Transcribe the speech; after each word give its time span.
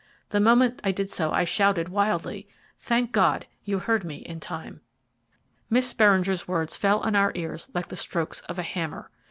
The 0.29 0.39
moment 0.39 0.81
I 0.83 0.91
did 0.91 1.11
so 1.11 1.31
I 1.31 1.43
shouted 1.43 1.87
wildly. 1.89 2.49
Thank 2.79 3.11
God, 3.11 3.45
you 3.63 3.77
heard 3.77 4.03
me 4.03 4.15
in 4.15 4.39
time." 4.39 4.81
Miss 5.69 5.93
Beringer's 5.93 6.47
words 6.47 6.75
fell 6.75 7.01
on 7.01 7.15
our 7.15 7.31
ears 7.35 7.67
like 7.75 7.89
the 7.89 7.95
strokes 7.95 8.41
of 8.49 8.57
a 8.57 8.63
hammer. 8.63 9.11